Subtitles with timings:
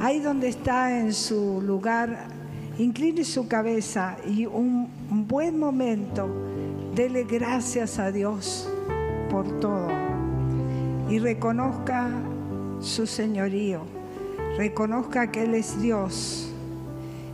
[0.00, 2.28] Ahí donde está en su lugar,
[2.78, 4.88] incline su cabeza y un,
[5.26, 6.28] buen momento,
[6.94, 8.68] dele gracias a Dios
[9.30, 9.88] por todo
[11.08, 12.10] y reconozca
[12.80, 13.80] su señorío,
[14.56, 16.50] reconozca que Él es Dios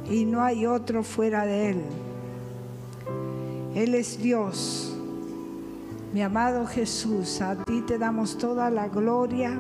[0.09, 1.83] y no hay otro fuera de Él.
[3.75, 4.97] Él es Dios.
[6.13, 9.59] Mi amado Jesús, a ti te damos toda la gloria,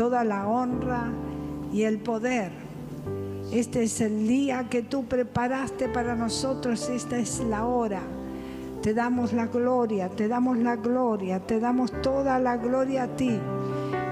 [0.00, 1.12] toda la honra
[1.74, 2.50] y el poder.
[3.52, 8.00] Este es el día que tú preparaste para nosotros, esta es la hora.
[8.80, 13.38] Te damos la gloria, te damos la gloria, te damos toda la gloria a ti.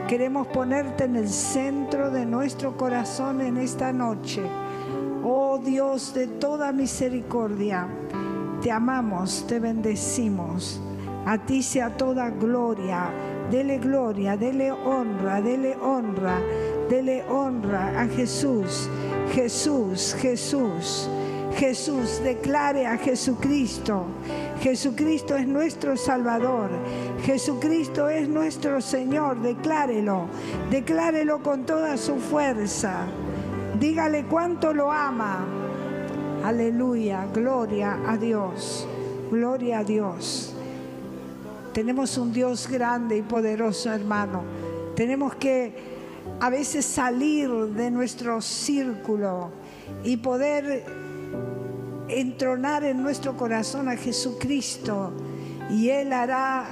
[0.06, 4.42] Queremos ponerte en el centro de nuestro corazón en esta noche.
[5.24, 7.88] Oh Dios de toda misericordia,
[8.60, 10.82] te amamos, te bendecimos.
[11.24, 13.37] A ti sea toda gloria.
[13.50, 16.40] Dele gloria, dele honra, dele honra
[16.88, 18.88] Dele honra a Jesús.
[19.34, 21.06] Jesús, Jesús.
[21.54, 24.06] Jesús, declare a Jesucristo.
[24.62, 26.70] Jesucristo es nuestro Salvador.
[27.24, 29.42] Jesucristo es nuestro Señor.
[29.42, 30.28] Declárelo.
[30.70, 33.04] Declárelo con toda su fuerza.
[33.78, 35.44] Dígale cuánto lo ama.
[36.42, 37.26] Aleluya.
[37.34, 38.86] Gloria a Dios.
[39.30, 40.54] Gloria a Dios.
[41.72, 44.42] Tenemos un Dios grande y poderoso, hermano.
[44.96, 45.72] Tenemos que
[46.40, 49.50] a veces salir de nuestro círculo
[50.04, 50.84] y poder
[52.08, 55.12] entronar en nuestro corazón a Jesucristo
[55.70, 56.66] y Él hará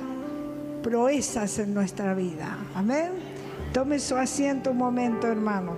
[0.83, 2.56] proezas en nuestra vida.
[2.74, 3.11] Amén.
[3.72, 5.74] Tome su asiento un momento, hermano.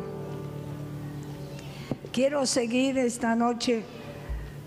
[2.13, 3.83] Quiero seguir esta noche.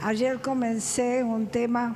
[0.02, 1.96] Ayer comencé un tema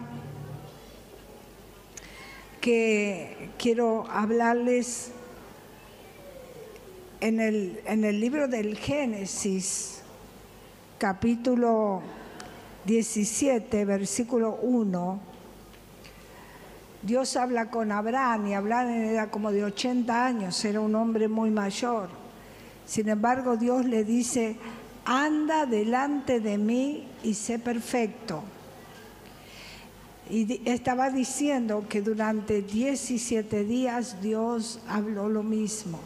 [2.65, 5.11] que quiero hablarles
[7.21, 10.01] en el, en el libro del Génesis,
[10.97, 12.01] capítulo
[12.85, 15.19] 17, versículo 1,
[17.03, 21.51] Dios habla con Abraham y Abraham era como de 80 años, era un hombre muy
[21.51, 22.09] mayor.
[22.87, 24.55] Sin embargo, Dios le dice,
[25.05, 28.41] anda delante de mí y sé perfecto.
[30.29, 35.99] Y estaba diciendo que durante 17 días Dios habló lo mismo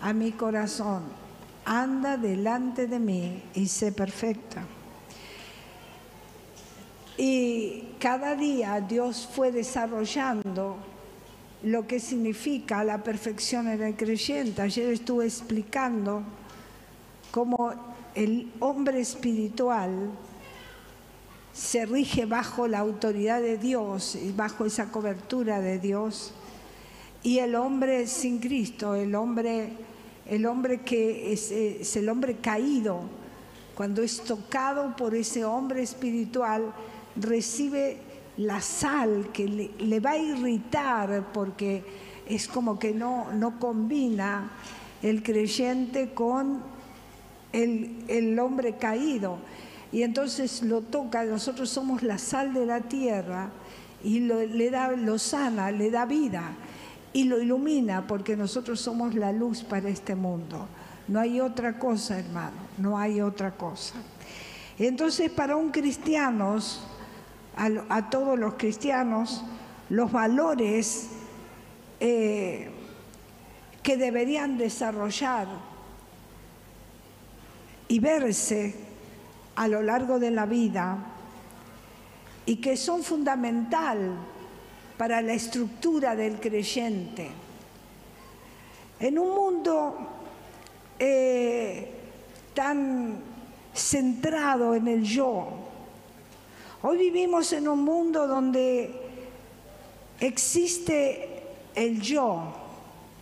[0.00, 1.02] a mi corazón,
[1.64, 4.64] anda delante de mí y sé perfecta.
[7.16, 10.76] Y cada día Dios fue desarrollando
[11.62, 14.62] lo que significa la perfección en el creyente.
[14.62, 16.22] Ayer estuve explicando
[17.30, 17.72] cómo
[18.14, 20.10] el hombre espiritual
[21.52, 26.32] se rige bajo la autoridad de Dios y bajo esa cobertura de Dios.
[27.22, 29.72] Y el hombre sin Cristo, el hombre
[30.26, 33.00] el hombre que es, el hombre caído,
[33.74, 36.72] cuando es tocado por ese hombre espiritual,
[37.16, 37.98] recibe
[38.36, 39.46] la sal que
[39.78, 41.84] le, va a irritar porque
[42.26, 44.52] es como que no, no combina
[45.02, 46.62] el creyente con
[47.52, 49.38] el, el, hombre caído.
[49.92, 53.50] Y entonces lo toca, nosotros somos la sal de la tierra
[54.02, 56.54] y le da, lo sana, le da vida
[57.12, 60.66] y lo ilumina porque nosotros somos la luz para este mundo.
[61.08, 63.96] No hay otra cosa, hermano, no hay otra cosa.
[64.78, 66.58] Entonces, para un cristiano,
[67.54, 69.44] a, todos los cristianos,
[69.90, 71.08] los valores
[72.00, 72.70] eh,
[73.82, 75.48] que deberían desarrollar
[77.88, 78.74] y verse
[79.56, 80.98] a lo largo de la vida
[82.46, 84.16] y que son fundamental
[84.96, 87.28] para la estructura del creyente.
[89.00, 89.96] En un mundo
[90.98, 91.90] eh,
[92.54, 93.18] tan
[93.74, 95.48] centrado en el yo,
[96.82, 98.94] hoy vivimos en un mundo donde
[100.20, 101.42] existe
[101.74, 102.54] el yo,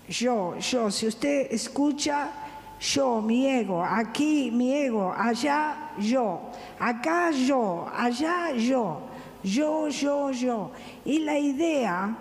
[0.08, 2.39] yo, yo, si usted escucha,
[2.80, 9.10] yo, mi ego, aquí mi ego, allá yo, acá yo, allá yo
[9.42, 10.70] yo, yo, yo.
[11.04, 12.16] Y la idea,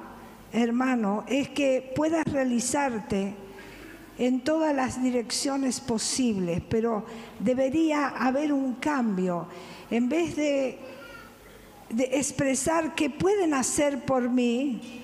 [0.51, 3.33] hermano, es que puedas realizarte
[4.17, 7.05] en todas las direcciones posibles, pero
[7.39, 9.47] debería haber un cambio.
[9.89, 10.77] En vez de,
[11.89, 15.03] de expresar qué pueden hacer por mí,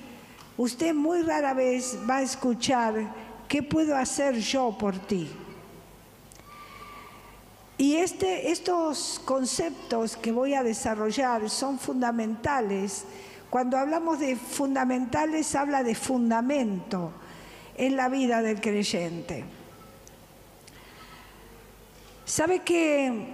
[0.58, 3.14] usted muy rara vez va a escuchar
[3.48, 5.30] qué puedo hacer yo por ti.
[7.78, 13.04] Y este, estos conceptos que voy a desarrollar son fundamentales.
[13.50, 17.12] Cuando hablamos de fundamentales, habla de fundamento.
[17.78, 19.44] en la vida del creyente.
[22.26, 23.28] ¿Sabe que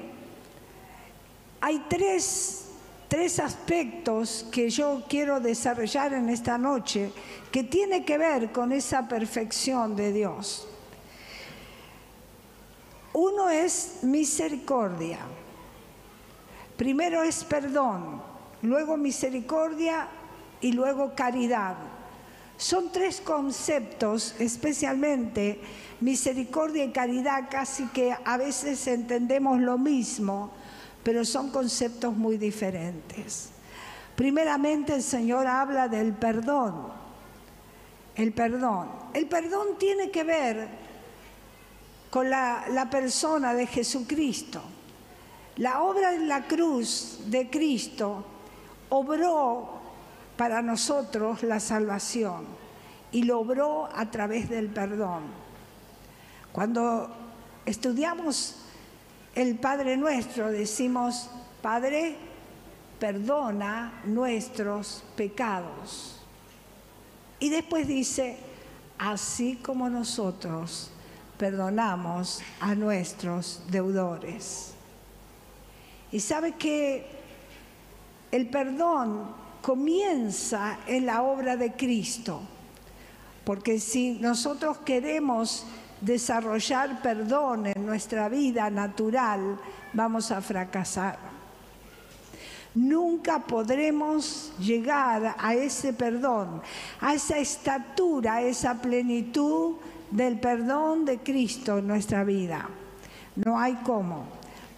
[1.61, 2.65] hay tres,
[3.07, 7.11] tres aspectos que yo quiero desarrollar en esta noche
[7.51, 10.67] que tiene que ver con esa perfección de Dios?
[13.13, 15.19] Uno es misericordia.
[16.77, 18.21] Primero es perdón,
[18.61, 20.07] luego misericordia
[20.61, 21.75] y luego caridad.
[22.57, 25.59] Son tres conceptos, especialmente
[25.99, 30.51] misericordia y caridad, casi que a veces entendemos lo mismo,
[31.03, 33.49] pero son conceptos muy diferentes.
[34.15, 36.89] Primeramente el Señor habla del perdón.
[38.15, 38.89] El perdón.
[39.13, 40.67] El perdón tiene que ver
[42.11, 44.61] con la, persona de Jesucristo.
[45.55, 48.25] La obra en la cruz de Cristo
[48.89, 49.79] obró
[50.35, 52.45] para nosotros la salvación
[53.13, 55.23] y lo obró a través del perdón.
[56.51, 57.15] Cuando
[57.65, 58.57] estudiamos
[59.33, 61.29] el Padre Nuestro, decimos,
[61.61, 62.17] Padre,
[62.99, 66.19] perdona nuestros pecados.
[67.39, 68.37] Y después dice,
[68.97, 70.91] así como nosotros
[71.41, 74.75] perdonamos a nuestros deudores.
[76.11, 77.03] Y sabe que
[78.31, 79.23] el perdón
[79.59, 82.41] comienza en la obra de Cristo.
[83.43, 85.65] Porque si nosotros queremos
[85.99, 89.59] desarrollar perdón en nuestra vida natural,
[89.93, 91.17] vamos a fracasar.
[92.75, 96.61] Nunca podremos llegar a ese perdón,
[96.99, 99.77] a esa estatura, a esa plenitud
[100.11, 102.69] del perdón de Cristo en nuestra vida.
[103.35, 104.25] No hay cómo.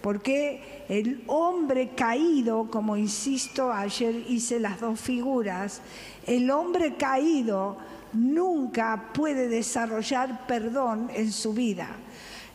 [0.00, 5.80] Porque el hombre caído, como insisto, ayer hice las dos figuras,
[6.26, 7.78] el hombre caído
[8.12, 11.88] nunca puede desarrollar perdón en su vida.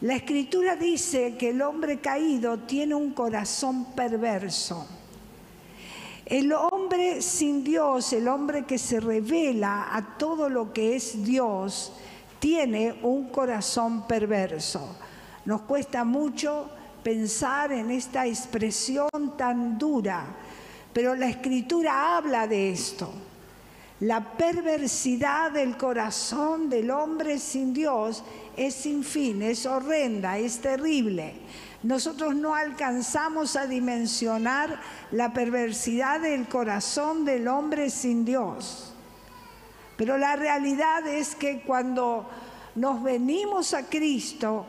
[0.01, 4.87] La escritura dice que el hombre caído tiene un corazón perverso.
[6.25, 11.91] El hombre sin Dios, el hombre que se revela a todo lo que es Dios,
[12.39, 14.95] tiene un corazón perverso.
[15.45, 16.69] Nos cuesta mucho
[17.03, 20.25] pensar en esta expresión tan dura,
[20.93, 23.11] pero la escritura habla de esto.
[24.01, 28.23] La perversidad del corazón del hombre sin Dios
[28.55, 31.33] es sin fin, es horrenda, es terrible.
[31.83, 34.79] Nosotros no alcanzamos a dimensionar
[35.11, 38.88] la perversidad del corazón del hombre sin Dios.
[39.99, 42.25] Pero la realidad es que cuando
[42.75, 44.65] nos venimos a Cristo,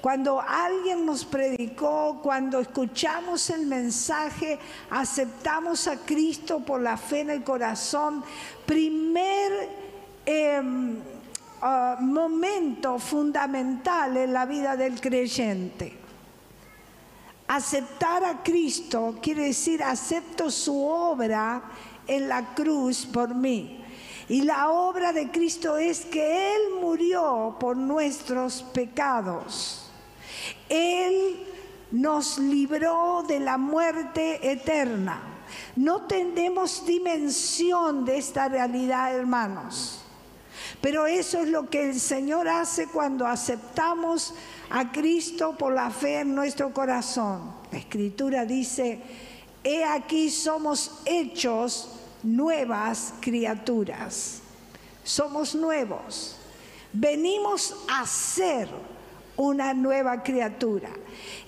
[0.00, 4.58] cuando alguien nos predicó, cuando escuchamos el mensaje,
[4.90, 8.24] aceptamos a Cristo por la fe en el corazón,
[8.66, 9.70] primer
[10.26, 10.96] em,
[11.60, 15.96] ah, momento fundamental en la vida del creyente.
[17.46, 21.62] Aceptar a Cristo quiere decir acepto su obra
[22.08, 23.81] en la cruz por mí.
[24.28, 29.90] Y la obra de Cristo es que Él murió por nuestros pecados.
[30.68, 31.46] Él
[31.90, 35.20] nos libró de la muerte eterna.
[35.76, 40.02] No tenemos dimensión de esta realidad, hermanos.
[40.80, 44.34] Pero eso es lo que el Señor hace cuando aceptamos
[44.70, 47.54] a Cristo por la fe en nuestro corazón.
[47.70, 49.00] La Escritura dice,
[49.62, 51.88] he aquí somos hechos
[52.22, 54.40] nuevas criaturas.
[55.04, 56.36] Somos nuevos.
[56.92, 58.68] Venimos a ser
[59.36, 60.90] una nueva criatura.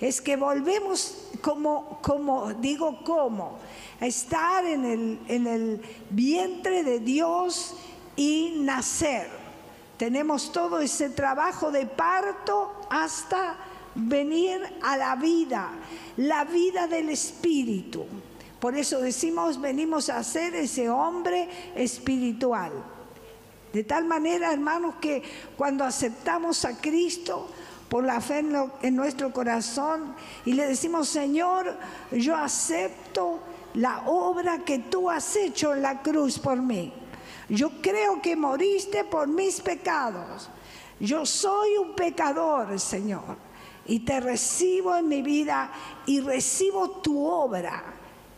[0.01, 3.59] Es que volvemos como, como digo, como,
[3.99, 7.75] a estar en el, en el vientre de Dios
[8.15, 9.29] y nacer.
[9.97, 13.55] Tenemos todo ese trabajo de parto hasta
[13.95, 15.71] venir a la vida,
[16.17, 18.05] la vida del Espíritu.
[18.65, 22.71] Por eso decimos, venimos a ser ese hombre espiritual.
[23.71, 25.21] De tal manera, hermanos, que
[25.55, 27.47] cuando aceptamos a Cristo,
[27.87, 28.43] por la fe
[28.81, 31.77] en, nuestro corazón y le decimos, Señor,
[32.11, 33.37] yo acepto
[33.75, 36.91] la obra que tú has hecho en la cruz por mí.
[37.47, 40.49] Yo creo que moriste por mis pecados.
[40.99, 43.37] Yo soy un pecador, Señor,
[43.85, 45.69] y te recibo en mi vida
[46.07, 47.94] y recibo tu obra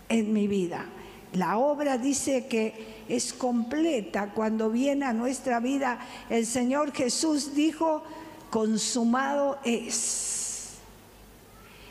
[0.10, 0.86] en mi vida.
[1.34, 6.00] La obra dice que es completa cuando viene a nuestra vida.
[6.30, 8.04] El Señor Jesús dijo,
[8.50, 10.38] consumado es.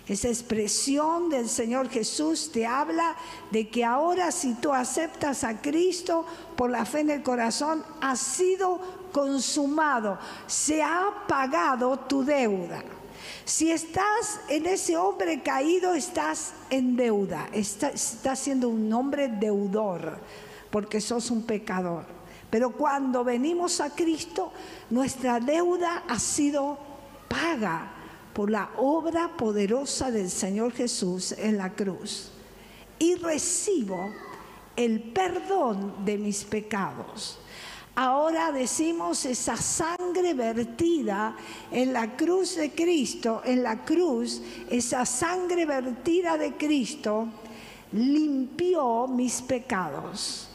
[0.09, 3.17] Esa expresión del Señor Jesús te habla
[3.51, 6.25] de que ahora si tú aceptas a Cristo
[6.57, 8.81] por la fe en el corazón, ha sido
[9.13, 12.83] consumado, se ha pagado tu deuda.
[13.45, 20.19] Si estás en ese hombre caído, estás en deuda, estás, siendo un hombre deudor,
[20.71, 22.05] porque sos un pecador.
[22.51, 24.53] Pero cuando venimos a Cristo,
[24.91, 26.79] nuestra deuda ha sido
[27.29, 27.93] paga
[28.33, 32.33] por la obra poderosa del Señor Jesús en la cruz.
[32.99, 34.13] Y recibo
[34.77, 37.39] el perdón de mis pecados.
[37.99, 41.35] Ahora decimos esa sangre vertida
[41.71, 47.27] en la cruz de Cristo, en la cruz, esa sangre vertida de Cristo
[47.93, 50.47] limpió mis pecados.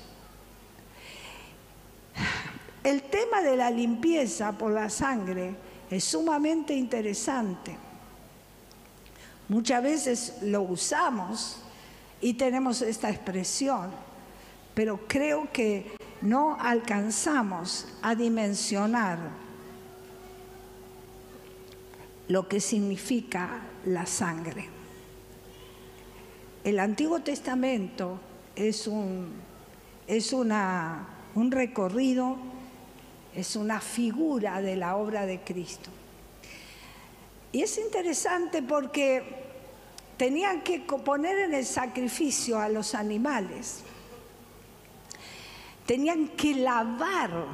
[2.84, 5.56] El tema de la limpieza por la sangre
[5.90, 7.76] es sumamente interesante.
[9.50, 11.58] Muchas veces lo usamos
[12.22, 13.90] y tenemos esta expresión,
[14.76, 19.18] pero creo que no alcanzamos a dimensionar
[22.28, 24.70] lo que significa la sangre.
[26.64, 28.20] El Antiguo Testamento
[28.56, 29.34] es un,
[30.08, 32.38] es una, un recorrido,
[33.36, 35.90] es una figura de la obra de Cristo.
[37.52, 39.24] Y es interesante porque
[40.18, 43.84] tenían que poner en el sacrificio a los animales
[45.92, 47.48] tenían que lavar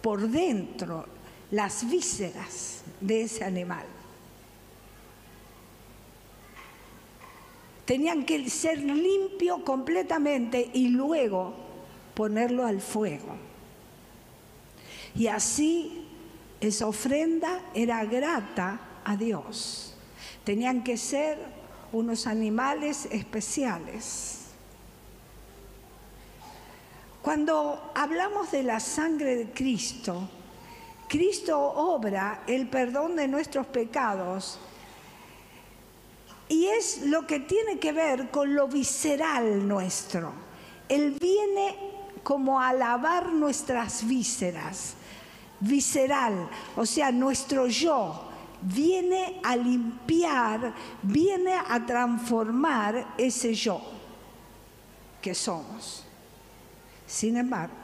[0.00, 1.06] por dentro
[1.50, 3.84] las vísceras de ese animal.
[7.84, 11.52] Tenían que ser limpio completamente y luego
[12.14, 13.34] ponerlo al fuego.
[15.16, 16.06] Y así
[16.60, 19.96] esa ofrenda era grata a Dios.
[20.44, 21.38] Tenían que ser
[21.90, 24.37] unos animales especiales.
[27.28, 30.30] Cuando hablamos de la sangre de Cristo,
[31.06, 34.58] Cristo obra el perdón de nuestros pecados
[36.48, 40.32] y es lo que tiene que ver con lo visceral nuestro.
[40.88, 41.76] Él viene
[42.22, 44.94] como a lavar nuestras vísceras,
[45.60, 48.24] visceral, o sea, nuestro yo,
[48.62, 53.82] viene a limpiar, viene a transformar ese yo
[55.20, 56.07] que somos.
[57.08, 57.74] Sin embargo,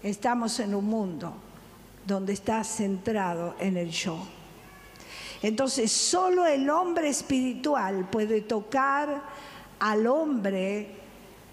[0.00, 1.34] estamos en un mundo
[2.06, 4.16] donde está centrado en el yo.
[5.42, 9.22] Entonces, solo el hombre espiritual puede tocar
[9.80, 10.94] al hombre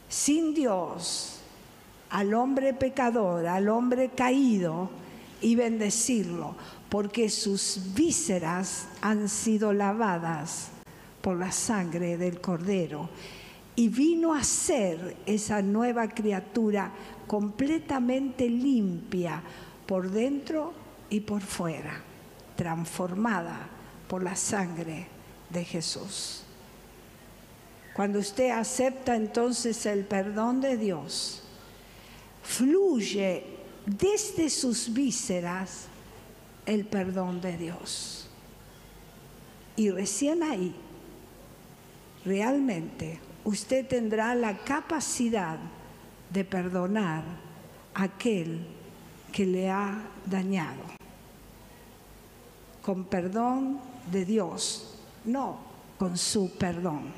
[0.07, 1.39] sin Dios,
[2.11, 4.91] al hombre pecador, al hombre caído
[5.41, 6.55] y bendecirlo,
[6.87, 10.69] porque sus vísceras han sido lavadas
[11.21, 13.09] por la sangre del cordero
[13.79, 16.91] y vino a ser esa nueva criatura
[17.25, 19.41] completamente limpia
[19.85, 20.73] por dentro
[21.09, 22.03] y por fuera,
[22.57, 23.69] transformada
[24.09, 25.07] por la sangre
[25.49, 26.43] de Jesús.
[27.93, 31.43] Cuando usted acepta entonces el perdón de Dios,
[32.43, 33.45] fluye
[33.85, 35.85] desde sus vísceras
[36.65, 38.27] el perdón de Dios.
[39.77, 40.75] Y recién ahí,
[42.25, 45.57] realmente, usted tendrá la capacidad
[46.29, 47.23] de perdonar
[47.95, 48.63] a aquel
[49.31, 50.83] que le ha dañado.
[52.83, 53.79] Con perdón
[54.11, 55.57] de Dios, no
[55.97, 57.11] con su perdón,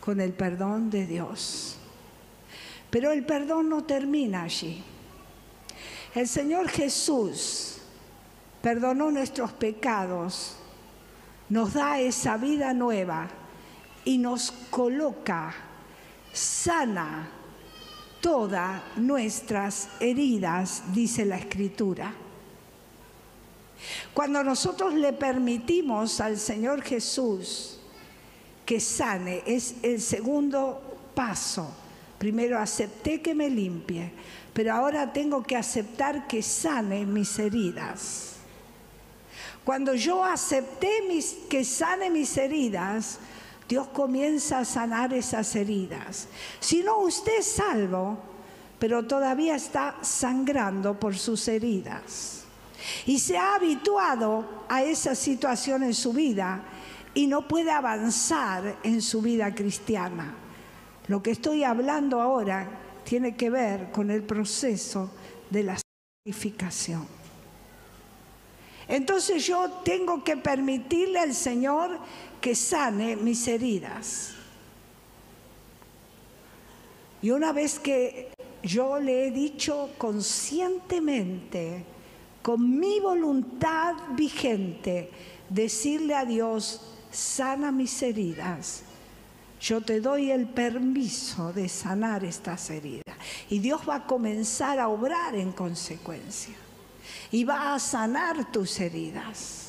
[0.00, 1.76] con el perdón de Dios.
[2.90, 4.82] Pero el perdón no termina allí.
[6.16, 7.78] El Señor Jesús
[8.60, 10.56] perdonó nuestros pecados,
[11.48, 13.28] nos da esa vida nueva
[14.04, 15.54] y nos coloca,
[16.32, 17.28] sana
[18.20, 22.14] todas nuestras heridas, dice la Escritura.
[24.12, 27.78] Cuando nosotros le permitimos al Señor Jesús
[28.64, 30.80] que sane, es el segundo
[31.14, 31.70] paso.
[32.18, 34.10] Primero acepté que me limpie,
[34.54, 38.36] pero ahora tengo que aceptar que sane mis heridas.
[39.64, 40.90] Cuando yo acepté
[41.48, 43.18] que sane mis heridas,
[43.68, 46.28] Dios comienza a sanar esas heridas.
[46.60, 48.18] Si no, usted es salvo,
[48.78, 52.44] pero todavía está sangrando por sus heridas.
[53.06, 56.62] Y se ha habituado a esa situación en su vida
[57.14, 60.34] y no puede avanzar en su vida cristiana.
[61.06, 62.68] Lo que estoy hablando ahora
[63.04, 65.10] tiene que ver con el proceso
[65.50, 67.06] de la santificación.
[68.88, 71.98] Entonces yo tengo que permitirle al Señor
[72.44, 74.34] que sane mis heridas.
[77.22, 81.86] Y una vez que yo le he dicho conscientemente,
[82.42, 85.10] con mi voluntad vigente,
[85.48, 88.82] decirle a Dios, sana mis heridas.
[89.58, 93.16] Yo te doy el permiso de sanar estas heridas.
[93.48, 96.56] Y Dios va a comenzar a obrar en consecuencia.
[97.30, 99.63] Y va a sanar tus heridas.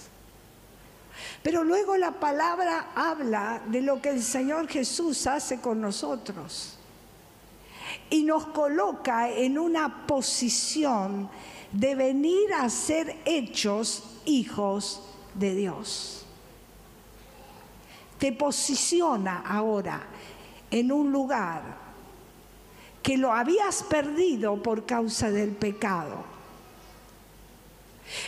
[1.45, 6.79] Pero luego la palabra habla de lo que el Señor Jesús hace con nosotros.
[8.09, 11.29] Y nos coloca en una posición
[11.71, 15.03] de venir a ser hechos hijos
[15.35, 16.15] de Dios
[18.17, 20.01] te posiciona ahora
[20.71, 21.61] en un lugar
[23.03, 26.23] que lo habías perdido por causa del pecado.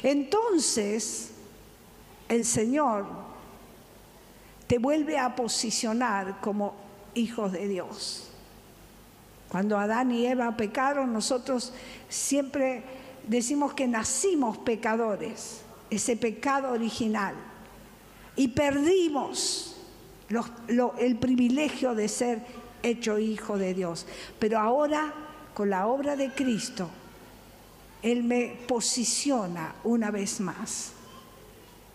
[0.04, 1.32] Entonces,
[2.30, 3.06] el Señor
[4.68, 6.76] te vuelve a posicionar como
[7.14, 8.30] hijos de Dios.
[9.50, 11.74] Cuando Adán y Eva pecaron, nosotros
[12.10, 12.84] siempre
[13.26, 17.34] decimos que nacimos pecadores, ese pecado original,
[18.36, 19.78] y perdimos
[20.98, 22.42] el privilegio de ser
[22.84, 24.06] hecho hijo de Dios.
[24.38, 25.14] Pero ahora,
[25.54, 26.90] con la obra de Cristo,
[28.02, 30.92] Él me posiciona una vez más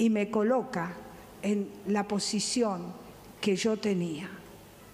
[0.02, 0.96] y me coloca
[1.42, 2.92] en la posición
[3.40, 4.28] que yo tenía,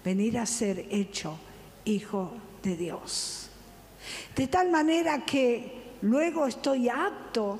[0.05, 1.35] venir a ser hecho
[1.83, 3.49] hijo de Dios.
[4.35, 7.59] De tal manera que luego estoy apto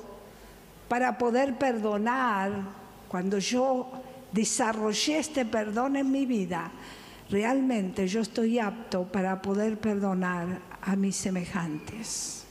[0.88, 2.52] para poder perdonar
[3.08, 3.90] cuando yo
[4.30, 6.70] desarrollé este perdón en mi vida,
[7.30, 12.44] realmente yo estoy apto para poder perdonar a mis semejantes,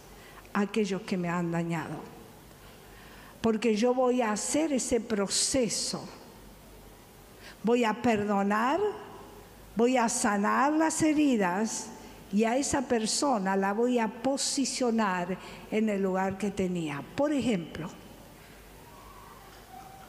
[0.52, 2.19] a aquellos que me han dañado.
[3.42, 6.08] Porque yo voy a hacer ese proceso.
[7.64, 8.80] Voy a perdonar,
[9.76, 11.88] voy a sanar las heridas
[12.32, 15.38] y a esa persona la voy a posicionar
[15.72, 17.04] en el lugar que tenía.
[17.16, 17.90] Por ejemplo,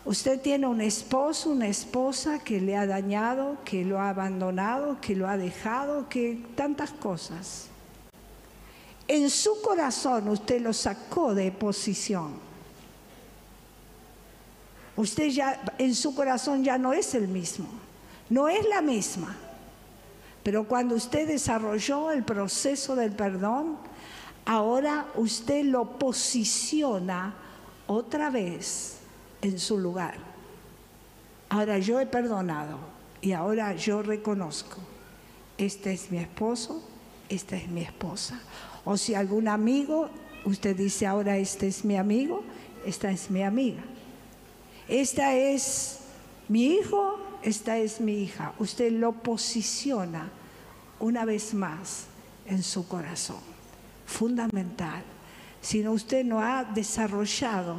[0.04, 5.14] Usted tiene un esposo, una esposa que le ha dañado, que lo ha abandonado, que
[5.14, 7.66] lo ha dejado, que tantas cosas.
[9.06, 12.49] En su corazón usted lo sacó de posición.
[15.00, 17.66] Usted ya en su corazón ya no es el mismo,
[18.28, 19.34] no es la misma.
[20.42, 23.78] Pero cuando usted desarrolló el proceso del perdón,
[24.44, 27.34] ahora usted lo posiciona
[27.86, 28.98] otra vez
[29.40, 30.18] en su lugar.
[31.48, 32.78] Ahora yo he perdonado
[33.22, 34.76] y ahora yo reconozco,
[35.56, 36.86] este es mi esposo,
[37.30, 38.38] esta es mi esposa.
[38.84, 40.10] O si algún amigo,
[40.44, 42.42] usted dice ahora este es mi amigo,
[42.84, 43.82] esta es mi amiga.
[44.90, 46.00] Esta es
[46.48, 48.54] mi hijo, esta es mi hija.
[48.58, 50.28] Usted lo posiciona
[50.98, 52.06] una vez más
[52.44, 53.38] en su corazón.
[54.04, 55.04] Fundamental.
[55.60, 57.76] Si no, usted no ha desarrollado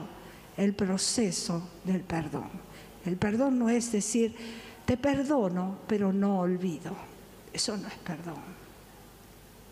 [0.56, 2.50] el proceso del perdón.
[3.06, 4.34] El perdón no es decir,
[4.86, 6.96] te perdono, pero no olvido.
[7.52, 8.42] Eso no es perdón,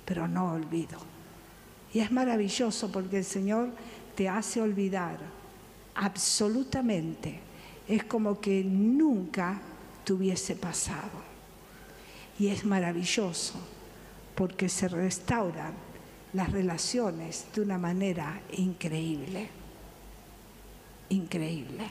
[0.03, 0.99] pero no olvido.
[1.93, 3.69] Y es maravilloso porque el Señor
[4.15, 5.38] te hace olvidar
[5.95, 7.39] absolutamente.
[7.87, 9.59] Es como que nunca
[10.03, 11.29] te hubiese pasado.
[12.37, 13.55] Y es maravilloso
[14.35, 15.73] porque se restauran
[16.33, 19.49] las relaciones de una manera increíble
[21.09, 21.89] increíble.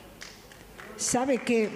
[0.96, 1.68] ¿Sabe que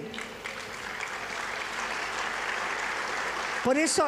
[3.63, 4.05] Por eso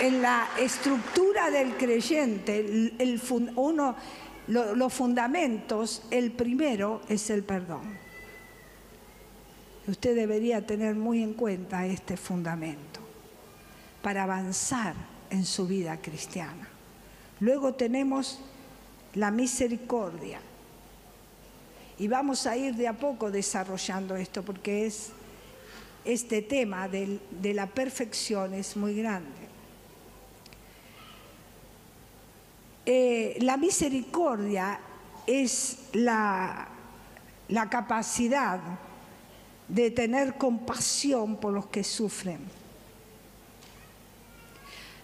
[0.00, 3.22] en, la estructura del creyente, el,
[3.56, 3.96] uno,
[4.48, 7.98] los fundamentos, el primero es el perdón.
[9.86, 13.00] Usted debería tener muy en cuenta este fundamento
[14.02, 14.94] para avanzar
[15.30, 16.68] en su vida cristiana.
[17.40, 18.38] Luego tenemos
[19.14, 20.40] la misericordia.
[21.98, 25.10] Y vamos a ir de a poco desarrollando esto porque es
[26.04, 27.20] este tema de,
[27.54, 29.41] la perfección es muy grande.
[32.84, 34.80] Eh, la misericordia
[35.26, 36.68] es la,
[37.70, 38.60] capacidad
[39.68, 42.40] de tener compasión por los que sufren,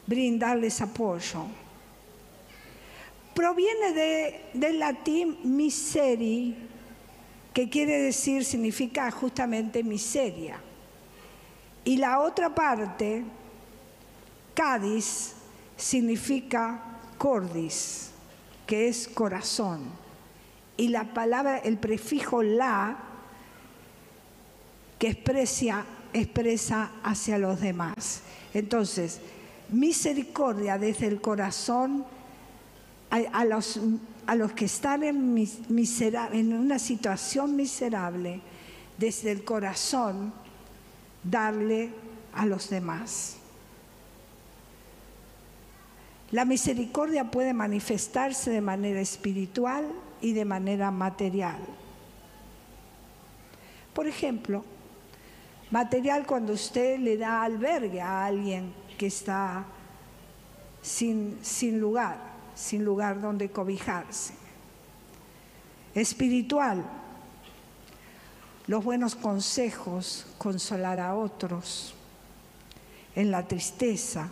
[0.07, 1.45] brindarles apoyo.
[3.35, 6.57] Proviene de, del latín miseri,
[7.55, 10.61] que quiere decir, significa justamente miseria.
[11.85, 13.25] Y la otra parte,
[14.55, 15.35] Cádiz,
[15.77, 16.88] significa
[17.19, 18.11] cordis,
[18.67, 19.83] que es corazón.
[20.77, 22.99] Y la palabra, el prefijo la,
[24.99, 28.23] que expresa, expresa hacia los demás.
[28.55, 29.21] Entonces,
[29.69, 32.05] misericordia desde el corazón
[33.11, 33.81] a, los,
[34.27, 38.41] a los que están en, en una situación miserable,
[38.99, 40.33] desde el corazón,
[41.23, 41.91] darle
[42.35, 43.38] a los demás.
[46.31, 49.87] La misericordia puede manifestarse de manera espiritual
[50.21, 51.59] y de manera material.
[53.95, 54.65] Por ejemplo,
[55.71, 59.65] material cuando usted le da albergue a alguien que está
[60.83, 62.19] sin, sin lugar,
[62.55, 64.35] sin lugar donde cobijarse.
[65.95, 66.85] Espiritual,
[68.67, 71.95] los buenos consejos, consolar a otros
[73.15, 74.31] en la tristeza,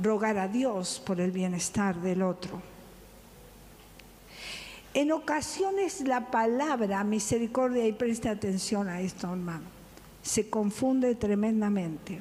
[0.00, 2.62] rogar a Dios por el bienestar del otro.
[4.94, 9.64] En ocasiones la palabra misericordia, y preste atención a esto hermano,
[10.22, 12.20] se confunde tremendamente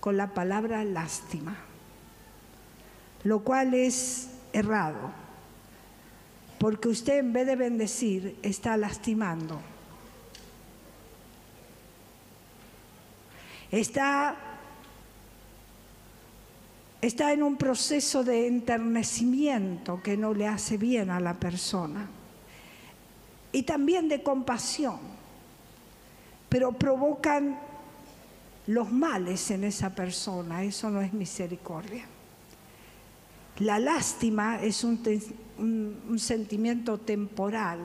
[0.00, 1.56] con la palabra lástima,
[3.22, 5.12] lo cual es errado,
[6.58, 9.60] porque usted en vez de bendecir está lastimando.
[13.70, 14.49] Está
[17.00, 22.08] está en un proceso de enternecimiento que no le hace bien a la persona.
[23.52, 24.98] Y también de compasión,
[26.48, 27.58] pero provocan
[28.66, 32.04] los males en esa persona, eso no es misericordia.
[33.58, 35.00] La lástima es un,
[35.58, 37.78] un sentimiento temporal,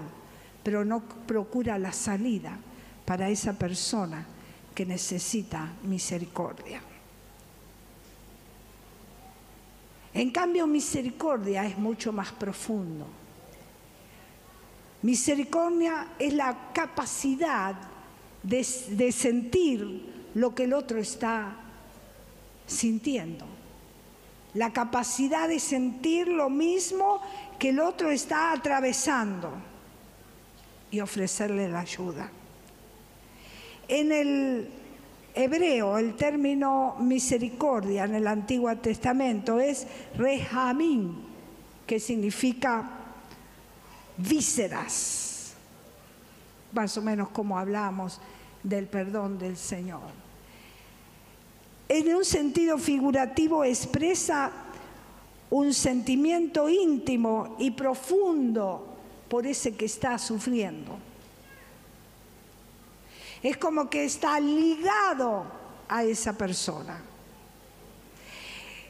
[0.64, 2.58] pero no procura la salida
[3.06, 4.26] para esa persona
[4.74, 6.82] que necesita misericordia.
[10.16, 13.06] En cambio, misericordia es mucho más profundo.
[15.02, 17.76] Misericordia es la capacidad
[18.42, 18.64] de,
[19.12, 21.58] sentir lo que el otro está
[22.66, 23.46] sintiendo.
[24.54, 27.20] La capacidad de sentir lo mismo
[27.60, 29.52] que el otro está atravesando
[30.92, 32.32] y ofrecerle la ayuda.
[33.90, 34.70] En el
[35.36, 39.86] hebreo, el término misericordia en el Antiguo Testamento es
[40.18, 41.26] rehamín,
[41.86, 42.90] que significa
[44.18, 45.54] vísceras,
[46.72, 48.20] más o menos como hablamos
[48.64, 50.02] del perdón del Señor.
[51.88, 54.52] En un sentido figurativo expresa
[55.52, 58.96] un sentimiento íntimo y profundo
[59.30, 60.98] por ese que está sufriendo
[63.50, 65.46] es como que está ligado
[65.88, 67.00] a esa persona.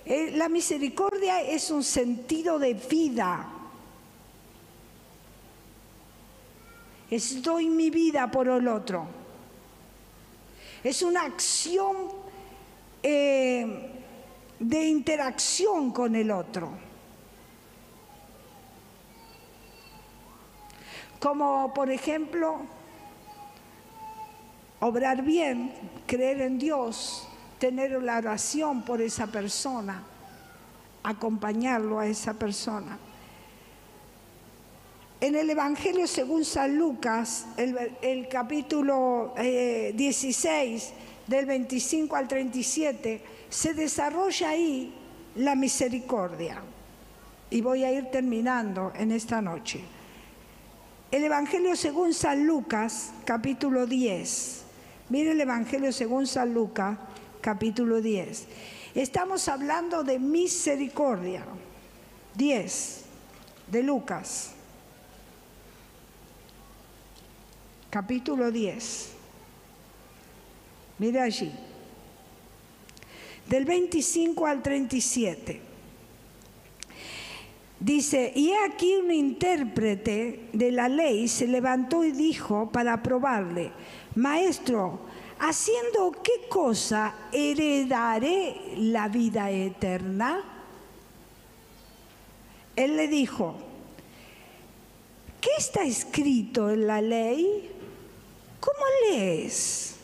[0.06, 3.50] Eh, la misericordia es un sentido de vida.
[7.12, 9.06] Estoy mi vida por el otro.
[10.86, 12.14] Es una acción
[13.04, 13.92] eh,
[14.58, 16.70] de interacción con el otro.
[21.20, 22.62] Como por ejemplo,
[24.86, 25.72] obrar bien,
[26.06, 30.04] creer en Dios, tener la oración por esa persona,
[31.04, 33.00] acompañarlo a esa persona.
[35.22, 40.94] En el Evangelio según San Lucas, el, capítulo 16, eh,
[41.26, 44.94] del 25 al 37, se desarrolla ahí
[45.36, 46.62] la misericordia.
[47.50, 49.82] Y voy a ir terminando en esta noche.
[51.12, 54.65] El Evangelio según San Lucas, capítulo 10.
[55.10, 56.98] Mire el Evangelio según San Lucas,
[57.40, 58.48] capítulo 10.
[58.96, 61.46] Estamos hablando de misericordia.
[62.36, 63.02] 10
[63.72, 64.52] de Lucas,
[67.90, 69.12] capítulo 10.
[70.98, 71.52] Mire allí.
[73.48, 75.62] Del 25 al 37.
[77.80, 83.72] Dice, y aquí un intérprete de la ley se levantó y dijo para probarle,
[84.16, 85.00] Maestro,
[85.40, 90.42] ¿haciendo qué cosa heredaré la vida eterna?
[92.78, 93.56] Él le dijo,
[95.42, 97.70] ¿qué está escrito en la ley?
[98.62, 99.96] ¿Cómo lees?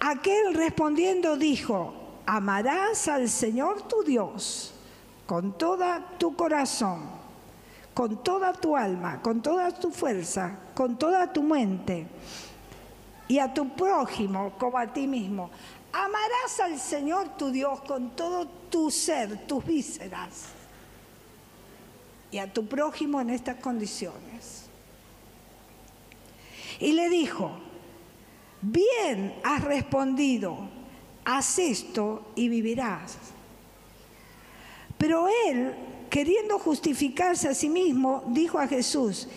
[0.00, 1.94] Aquel respondiendo dijo,
[2.26, 4.74] amarás al Señor tu Dios
[5.26, 7.02] con toda tu corazón,
[7.94, 12.06] con toda tu alma, con toda tu fuerza, con toda tu mente
[13.28, 15.50] y a tu prójimo como a ti mismo.
[15.92, 20.46] Amarás al Señor tu Dios con todo tu ser, tus vísceras,
[22.30, 24.66] y a tu prójimo en estas condiciones.
[26.80, 27.52] Y le dijo,
[28.60, 30.58] bien has respondido,
[31.24, 33.16] haz esto y vivirás.
[34.96, 35.74] Pero él
[36.10, 39.28] queriendo justificarse a sí mismo, dijo a Jesús,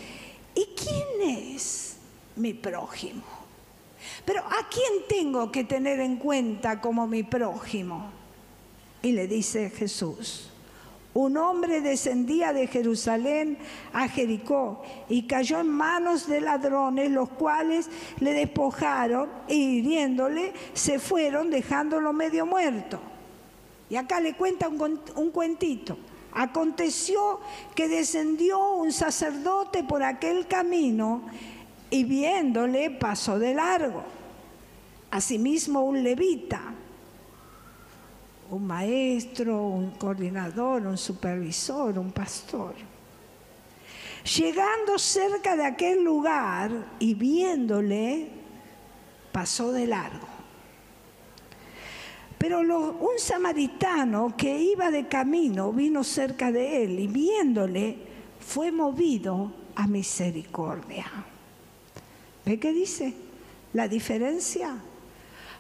[0.56, 1.98] ¿y quién es
[2.36, 3.41] mi prójimo?
[4.26, 8.12] Pero ¿a quién tengo que tener en cuenta como mi prójimo?
[9.02, 10.52] Y le dice Jesús,
[11.14, 13.58] un hombre descendía de Jerusalén
[13.92, 21.00] a Jericó y cayó en manos de ladrones, los cuales le despojaron e hiriéndole se
[21.00, 23.00] fueron dejándolo medio muerto.
[23.90, 25.98] Y acá le cuenta un, un cuentito.
[26.32, 27.42] Aconteció
[27.76, 31.24] que descendió un sacerdote por aquel camino
[31.92, 34.04] y viéndole pasó de largo.
[35.12, 36.74] Asimismo un levita
[38.52, 42.76] un maestro, un coordinador, un supervisor, un pastor.
[44.38, 48.28] Llegando cerca de aquel lugar y viéndole,
[49.32, 50.28] pasó de largo.
[52.38, 57.98] Pero un samaritano que iba de camino vino cerca de él y viéndole
[58.40, 61.06] fue movido a misericordia.
[62.46, 63.14] ¿Ve qué dice?
[63.74, 64.76] La diferencia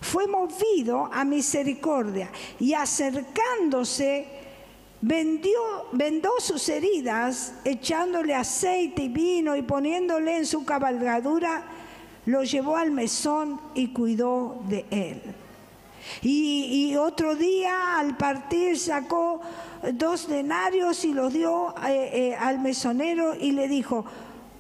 [0.02, 4.28] fue movido a misericordia y acercándose
[5.02, 5.60] vendió,
[5.94, 11.63] vendó sus heridas, echándole aceite y vino y poniéndole en su cabalgadura,
[12.26, 15.22] lo llevó al mesón y cuidó de él.
[16.22, 19.41] Y, otro día al partir sacó
[19.94, 24.06] dos denarios y los dio eh, eh, al mesonero y le dijo,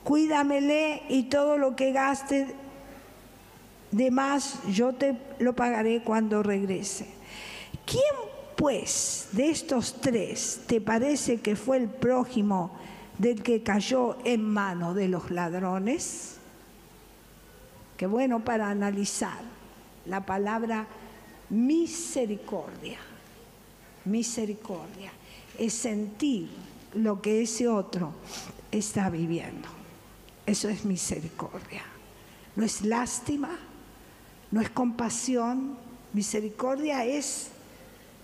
[0.03, 2.55] cuídamele y todo lo que gaste
[3.91, 7.07] de más yo te lo pagaré cuando regrese.
[7.85, 8.03] ¿Quién
[8.55, 12.71] pues de estos tres te parece que fue el prójimo
[13.17, 16.37] del que cayó en mano de los ladrones?
[17.97, 19.39] Qué bueno para analizar
[20.05, 20.87] la palabra
[21.49, 22.97] misericordia.
[24.05, 25.11] Misericordia
[25.59, 26.49] es sentir
[26.95, 28.13] lo que ese otro
[28.71, 29.80] está viviendo.
[30.45, 31.83] Eso es misericordia.
[32.55, 33.57] No es lástima,
[34.51, 35.77] no es compasión,
[36.13, 37.49] misericordia es,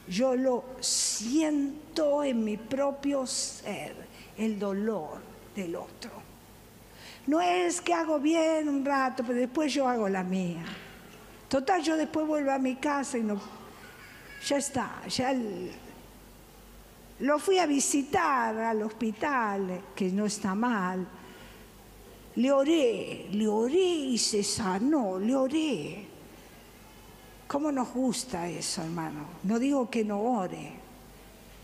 [0.08, 3.96] yo lo siento en mi propio ser,
[4.38, 5.20] el dolor
[5.56, 6.12] del otro.
[7.28, 10.64] No es que hago bien un rato, pero después yo hago la mía.
[11.50, 13.40] Total, yo después vuelvo a mi casa y no,
[14.46, 15.34] ya está, ya
[17.20, 21.08] lo fui a visitar al hospital, que no está mal.
[22.38, 26.06] Le oré, le oré y se sanó, le oré.
[27.47, 29.26] ¿Cómo nos gusta eso, hermano?
[29.43, 30.73] No digo que no ore,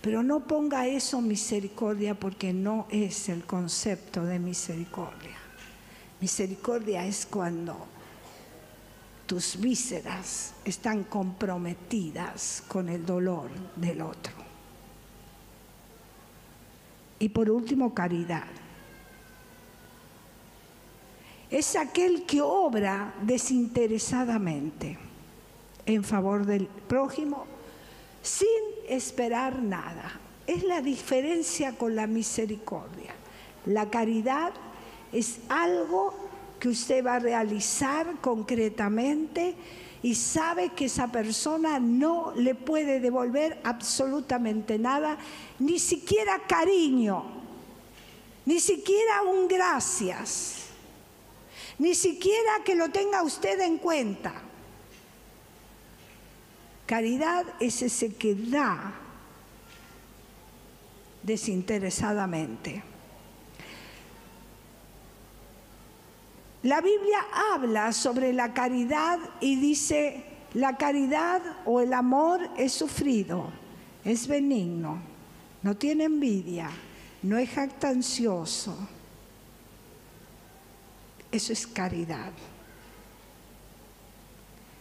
[0.02, 5.38] pero no ponga eso misericordia porque no es el concepto de misericordia.
[6.20, 7.78] Misericordia es cuando
[9.28, 14.34] tus vísceras están comprometidas con el dolor del otro.
[17.20, 18.63] Y por último, caridad.
[21.54, 24.98] Es aquel que obra desinteresadamente
[25.86, 27.46] en favor del prójimo
[28.24, 28.48] sin
[28.90, 30.20] esperar nada.
[30.48, 33.14] Es la diferencia con la misericordia.
[33.68, 34.52] La caridad
[35.12, 36.16] es algo
[36.60, 39.54] que usted va a realizar concretamente
[40.02, 45.20] y sabe que esa persona no le puede devolver absolutamente nada,
[45.60, 47.26] ni siquiera cariño,
[48.44, 50.63] ni siquiera un gracias,
[51.80, 54.34] ni siquiera que lo tenga usted en cuenta.
[56.86, 58.94] Caridad es ese que da
[61.24, 62.84] desinteresadamente.
[66.64, 73.52] La Biblia habla sobre la caridad y dice, la caridad o el amor es sufrido,
[74.06, 75.02] es benigno,
[75.62, 76.70] no tiene envidia,
[77.22, 78.78] no es jactancioso.
[81.34, 82.32] Eso es caridad.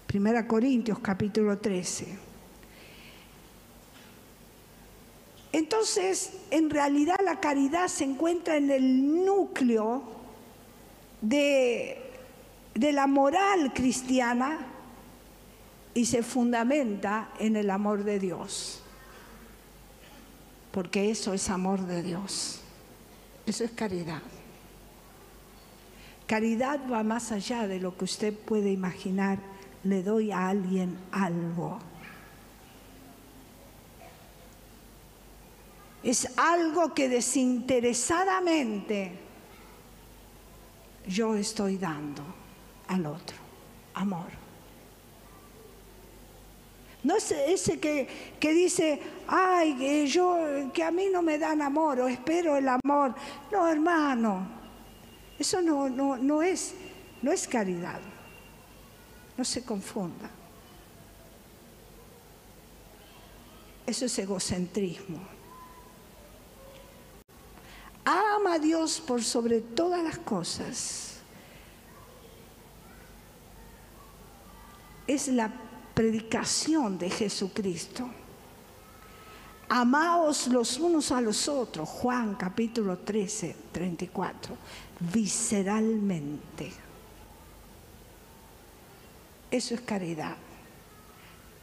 [0.07, 2.19] Primera Corintios capítulo 13.
[5.51, 10.03] Entonces, en realidad la caridad se encuentra en el núcleo
[11.23, 12.03] de,
[12.75, 14.59] de la moral cristiana
[15.95, 18.83] y se fundamenta en el amor de Dios.
[20.71, 22.61] Porque eso es amor de Dios.
[23.47, 24.21] Eso es caridad.
[26.33, 29.39] Caridad va más allá de lo que usted puede imaginar
[29.85, 31.79] le doy a alguien algo.
[36.03, 39.13] Es algo que desinteresadamente
[41.07, 42.23] yo estoy dando
[42.89, 43.37] al otro,
[43.93, 44.31] amor.
[47.03, 48.09] No es ese que,
[48.41, 50.39] que dice, ay, que yo,
[50.73, 53.15] que a mí no me dan amor o espero el amor.
[53.51, 54.62] No, hermano,
[55.43, 56.73] eso no, no, no, es,
[57.21, 58.01] no es caridad.
[59.37, 60.31] No se confunda.
[63.85, 65.19] Eso es egocentrismo.
[68.05, 71.17] Ama a Dios por sobre todas las cosas.
[75.09, 75.53] Es la
[75.95, 78.09] predicación de Jesucristo.
[79.69, 84.55] Amaos los unos a los otros, Juan capítulo 13, 34,
[85.13, 86.71] visceralmente.
[89.51, 90.37] Eso es caridad.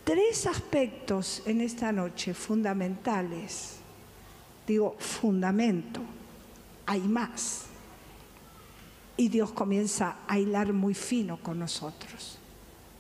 [0.04, 3.78] Tres aspectos en esta noche fundamentales.
[4.66, 6.02] Digo, fundamento.
[6.86, 7.66] Hay más.
[9.18, 12.40] Y Dios comienza a hilar muy fino con nosotros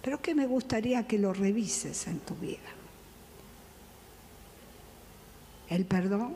[0.02, 2.60] pero que me gustaría que lo revises en tu vida.
[5.67, 6.36] El perdón,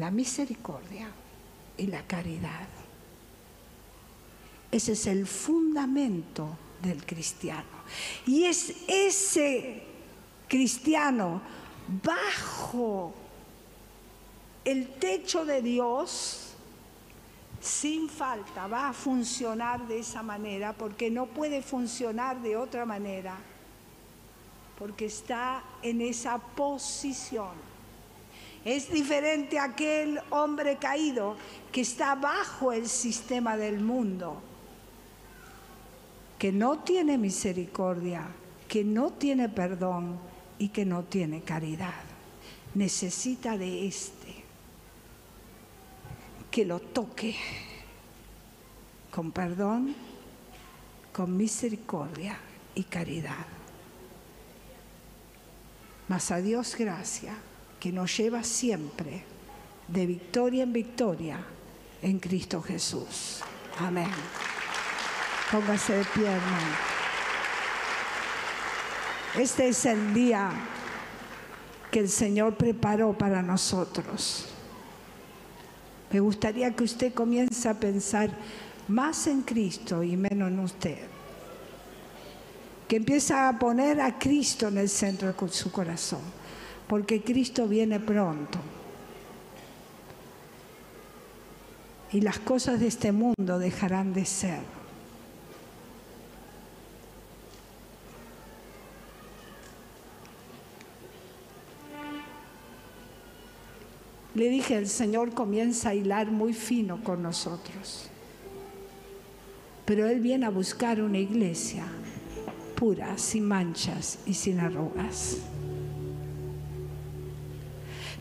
[0.00, 1.08] la misericordia
[1.76, 2.66] y la caridad.
[4.72, 7.68] Ese es el fundamento del cristiano.
[8.26, 9.82] Y es ese
[10.48, 11.42] cristiano
[12.02, 13.12] bajo
[14.64, 16.54] el techo de Dios
[17.60, 23.36] sin falta va a funcionar de esa manera porque no puede funcionar de otra manera,
[24.78, 27.69] porque está en esa posición.
[28.64, 31.36] Es diferente a aquel hombre caído
[31.72, 34.42] que está bajo el sistema del mundo,
[36.38, 38.26] que no tiene misericordia,
[38.68, 40.18] que no tiene perdón
[40.58, 42.02] y que no tiene caridad.
[42.74, 44.44] Necesita de este
[46.50, 47.36] que lo toque
[49.10, 49.94] con perdón,
[51.12, 52.36] con misericordia
[52.74, 53.46] y caridad.
[56.08, 57.34] Mas a Dios gracia
[57.80, 59.24] que nos lleva siempre
[59.88, 61.44] de victoria en victoria
[62.02, 63.40] en Cristo Jesús.
[63.78, 64.10] Amén.
[65.50, 66.30] Póngase de pie.
[69.36, 70.50] Este es el día
[71.90, 74.46] que el Señor preparó para nosotros.
[76.12, 78.30] Me gustaría que usted comience a pensar
[78.88, 80.98] más en Cristo y menos en usted.
[82.88, 86.20] Que empiece a poner a Cristo en el centro de su corazón,
[86.90, 88.58] porque Cristo viene pronto.
[92.10, 94.58] Y las cosas de este mundo dejarán de ser.
[104.34, 108.08] Le dije, el Señor comienza a hilar muy fino con nosotros.
[109.84, 111.84] Pero Él viene a buscar una iglesia
[112.74, 115.49] pura, sin manchas y sin arrugas.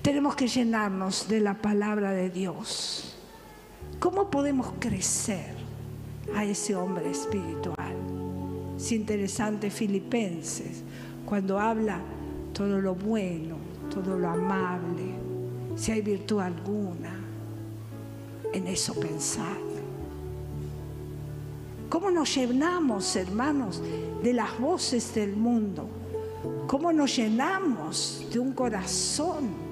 [0.02, 3.16] Tenemos que llenarnos de la palabra de Dios.
[4.00, 5.54] ¿Cómo podemos crecer
[6.34, 7.96] a ese hombre espiritual?
[8.78, 10.84] Es interesante Filipenses
[11.26, 12.00] cuando habla
[12.54, 13.58] todo lo bueno,
[13.94, 15.16] todo lo amable,
[15.76, 17.20] si hay virtud alguna,
[18.54, 19.58] en eso pensar.
[21.90, 23.82] ¿Cómo nos llenamos, hermanos,
[24.24, 25.90] de las voces del mundo?
[26.68, 29.69] ¿Cómo nos llenamos de un corazón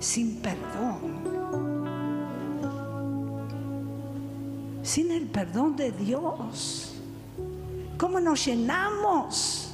[0.00, 1.20] sin perdón?
[4.82, 6.94] Sin el perdón de Dios.
[7.96, 9.70] ¿Cómo nos llenamos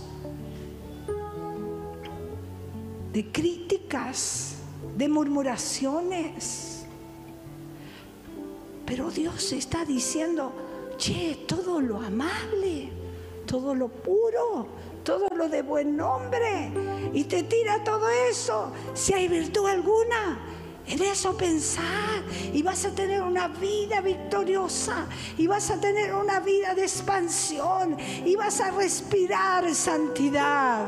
[3.13, 4.57] de críticas?
[4.97, 6.85] de murmuraciones.
[8.85, 10.53] Pero Dios está diciendo,
[10.97, 12.91] che, todo lo amable,
[13.47, 14.69] todo lo puro,
[15.07, 16.73] todo lo de buen nombre.
[17.15, 18.73] Y te tira todo eso.
[18.93, 20.39] Si hay virtud alguna,
[20.87, 22.23] en eso pensar.
[22.53, 25.07] Y vas a tener una vida victoriosa.
[25.39, 27.97] Y vas a tener una vida de expansión.
[28.25, 30.85] Y vas a respirar santidad.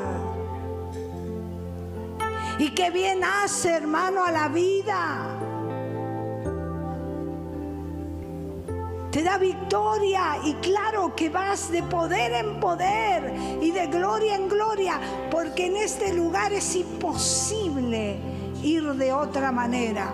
[2.59, 5.38] Y qué bien hace, hermano, a la vida.
[9.11, 13.33] Te da victoria y claro que vas de poder en poder
[13.63, 15.01] y de gloria en gloria,
[15.31, 18.21] porque en este lugar es imposible
[18.63, 20.13] ir de otra manera.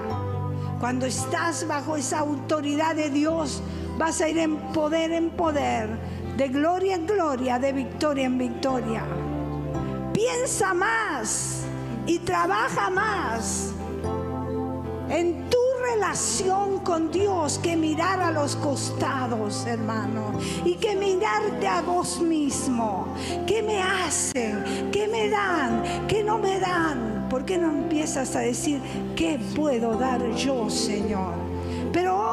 [0.79, 3.63] Cuando estás bajo esa autoridad de Dios,
[3.99, 5.89] vas a ir en poder en poder,
[6.37, 9.03] de gloria en gloria, de victoria en victoria.
[10.13, 11.65] Piensa más
[12.07, 13.73] y trabaja más
[15.09, 15.59] en tu
[15.93, 23.09] relación con Dios que mirar a los costados, hermano, y que mirarte a vos mismo.
[23.47, 24.91] ¿Qué me hacen?
[24.93, 26.07] ¿Qué me dan?
[26.09, 27.26] ¿Qué no me dan?
[27.28, 28.80] ¿Por qué no empiezas a decir,
[29.16, 31.35] ¿qué puedo dar yo, Señor?
[31.93, 32.24] Pero,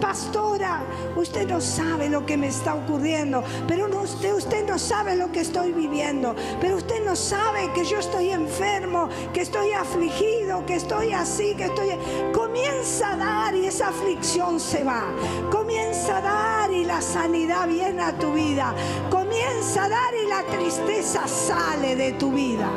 [0.00, 0.82] pastora,
[1.16, 3.42] usted no sabe lo que me está ocurriendo.
[3.68, 6.34] Pero usted, usted no sabe lo que estoy viviendo.
[6.60, 11.64] Pero usted no sabe que yo estoy enfermo, que estoy afligido, que estoy así, que
[11.64, 11.90] estoy...
[12.32, 15.04] Comienza a dar y esa aflicción se va.
[15.50, 18.74] Comienza a dar y la sanidad viene a tu vida.
[19.10, 22.68] Comienza a dar y la tristeza sale de tu vida.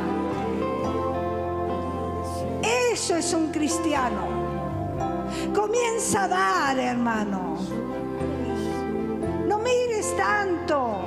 [2.92, 4.45] Eso es un cristiano.
[5.54, 7.58] Comienza a dar, hermano.
[9.48, 11.02] No mires tanto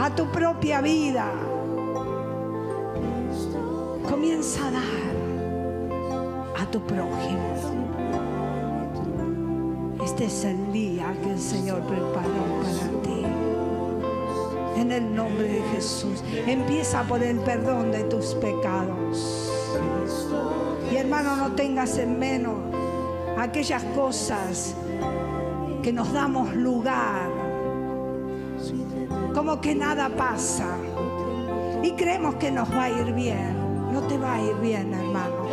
[0.00, 1.30] a tu propia vida.
[4.08, 5.10] Comienza a dar
[6.58, 7.80] a tu prójimo.
[10.04, 13.24] Este es el día que el Señor preparó para ti.
[14.76, 16.22] En el nombre de Jesús.
[16.46, 19.49] Empieza por el perdón de tus pecados.
[20.90, 22.54] Y hermano, no tengas en menos
[23.38, 24.74] aquellas cosas
[25.82, 27.30] que nos damos lugar,
[29.34, 30.66] como que nada pasa.
[31.82, 33.56] Y creemos que nos va a ir bien.
[33.92, 35.48] No te va a ir bien, hermano.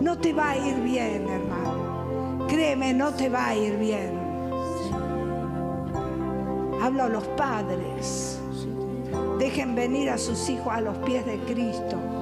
[0.00, 2.46] No te va a ir bien, hermano.
[2.48, 4.12] Créeme, no te va a ir bien.
[6.80, 8.38] Hablo a los padres.
[9.38, 12.13] Dejen venir a sus hijos a los pies de Cristo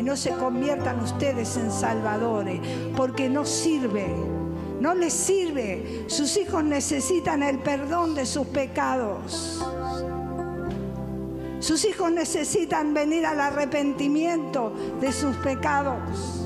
[0.00, 2.58] y no se conviertan ustedes en salvadores,
[2.96, 4.06] porque no sirve,
[4.80, 6.06] no les sirve.
[6.06, 9.62] Sus hijos necesitan el perdón de sus pecados.
[11.58, 14.72] Sus hijos necesitan venir al arrepentimiento
[15.02, 16.39] de sus pecados.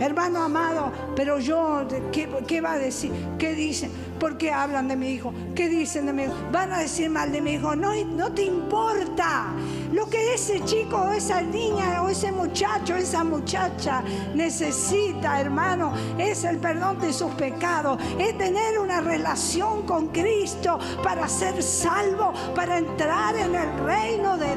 [0.00, 3.10] Hermano amado, pero yo, ¿qué, va a decir?
[3.38, 3.90] ¿Qué dicen?
[4.20, 5.32] ¿Por qué hablan de mi hijo?
[5.54, 6.34] ¿Qué dicen de mi hijo?
[6.52, 7.74] Van a decir mal de mi hijo.
[7.74, 9.54] No, no te importa.
[9.92, 14.02] Lo que ese chico o esa niña o ese muchacho, esa muchacha
[14.34, 17.98] necesita, hermano, es el perdón de sus pecados.
[18.18, 24.55] Es tener una relación con Cristo para ser salvo, para entrar en el reino de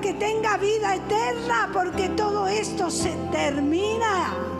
[0.00, 4.52] que tenga vida eterna, porque todo esto se termina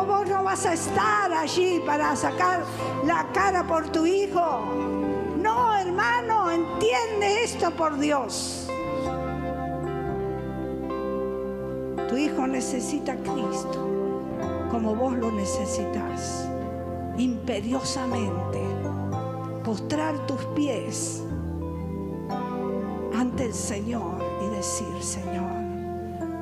[0.00, 2.64] vos no vas a estar allí para sacar
[3.04, 4.60] la cara por tu hijo.
[5.40, 8.68] No, hermano, entiende esto por Dios.
[12.08, 13.88] Tu hijo necesita a Cristo
[14.70, 16.48] como vos lo necesitas.
[17.18, 18.60] Imperiosamente.
[19.64, 21.22] Postrar tus pies
[23.22, 25.52] ante el Señor y decir, Señor,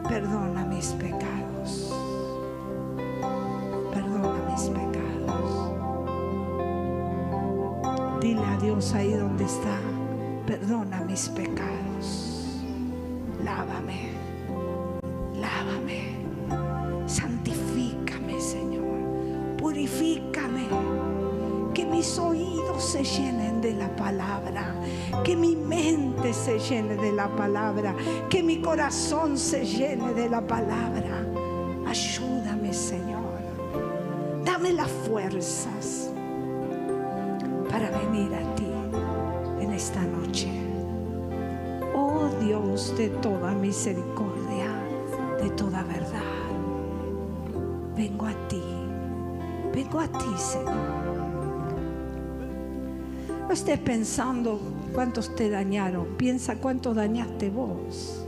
[0.09, 1.95] perdona mis pecados.
[8.23, 9.79] Dile a Dios ahí donde está,
[10.47, 12.63] perdona mis pecados.
[13.45, 14.13] Lávame,
[15.35, 16.17] lávame,
[17.07, 19.57] santifícame, Señor.
[19.59, 20.67] Purifícame.
[21.75, 24.75] Que mis oídos se llenen de la palabra,
[25.25, 25.57] que mi
[26.33, 27.95] se llene de la palabra,
[28.29, 31.27] que mi corazón se llene de la palabra.
[31.87, 33.21] Ayúdame, Señor.
[34.45, 36.11] Dame las fuerzas
[37.71, 38.67] para venir a ti
[39.61, 40.49] en esta noche.
[41.95, 44.67] Oh Dios de toda misericordia,
[45.41, 46.21] de toda verdad,
[47.97, 48.63] vengo a ti,
[49.73, 51.01] vengo a ti, Señor.
[53.47, 54.61] No estés pensando
[54.95, 58.25] cuántos te dañaron, piensa cuánto dañaste vos.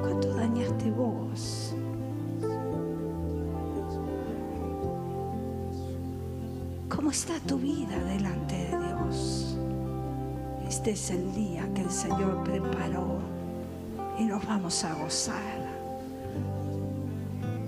[0.00, 1.74] ¿Cuánto dañaste vos?
[6.88, 9.56] ¿Cómo está tu vida delante de Dios?
[10.68, 13.18] Este es el día que el Señor preparó
[14.18, 15.80] y nos vamos a gozar.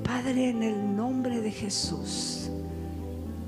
[0.05, 2.51] Padre, en el nombre de Jesús,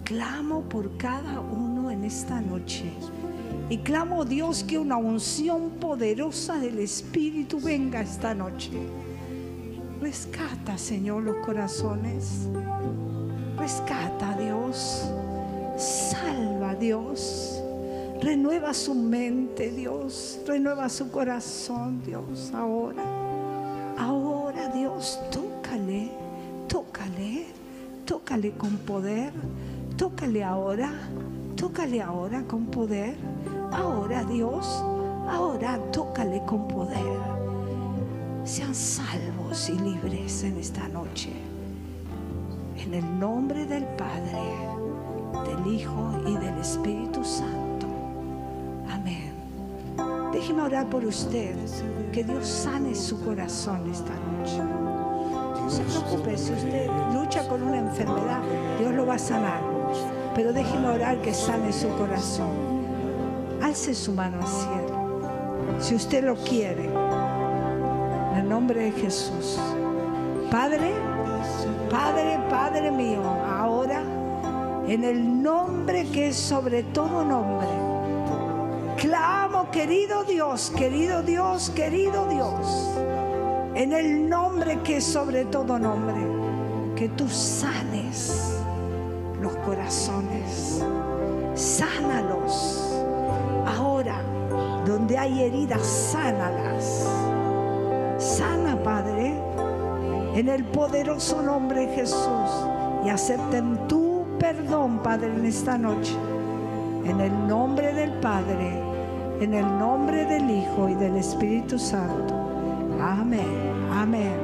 [0.05, 2.91] clamo por cada uno en esta noche.
[3.71, 8.71] Y clamo, Dios, que una unción poderosa del Espíritu venga esta noche.
[10.01, 12.49] Rescata, Señor, los corazones.
[13.57, 15.09] Rescata, Dios
[15.77, 17.61] Salva, Dios.
[18.23, 20.39] Renueva su mente, Dios.
[20.47, 22.53] Renueva su corazón, Dios.
[22.55, 23.03] Ahora.
[23.99, 26.11] Ahora, Dios, tócale.
[26.69, 27.47] Tócale.
[28.05, 29.33] Tócale con poder.
[29.97, 30.93] Tócale ahora.
[31.57, 33.17] Tócale ahora con poder.
[33.75, 34.85] Ahora, Dios.
[35.29, 37.35] Ahora, tócale con poder.
[38.45, 41.33] sean salvos y libres en esta noche.
[42.77, 44.43] En el nombre del Padre,
[45.47, 47.87] del Hijo y del Espíritu Santo.
[48.91, 49.33] Amén.
[50.33, 51.57] Déjeme orar por usted,
[52.13, 54.59] que Dios sane su corazón esta noche.
[55.63, 58.43] No se preocupe, si usted lucha con una enfermedad,
[58.79, 59.63] Dios lo va a sanar.
[60.35, 62.74] Pero déjeme orar que sane su corazón.
[63.65, 69.59] Alce su mano al cielo, si usted lo quiere, en el nombre de Jesús.
[70.51, 70.93] Padre,
[71.91, 74.03] Padre, Padre mío, ahora,
[74.87, 77.67] en el nombre que es sobre todo nombre,
[78.99, 82.91] clamo, querido Dios, querido Dios, querido Dios,
[83.75, 86.21] en el nombre que es sobre todo nombre,
[86.97, 88.59] que tú sanes
[89.41, 90.85] los corazones,
[91.55, 92.74] sánalos.
[95.05, 97.07] Donde hay heridas, sánalas.
[98.17, 99.35] Sana, Padre,
[100.35, 102.51] en el poderoso nombre de Jesús
[103.05, 106.15] y acepten tu perdón, Padre, en esta noche.
[107.05, 108.81] En el nombre del Padre,
[109.43, 112.35] en el nombre del Hijo y del Espíritu Santo.
[112.99, 113.45] Amén,
[113.93, 114.44] amén.